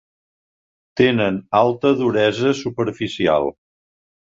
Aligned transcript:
Tenen 1.01 1.37
alta 1.59 1.93
duresa 2.01 2.55
superficial. 2.63 3.49